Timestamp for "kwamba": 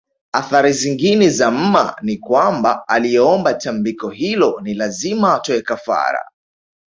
2.17-2.87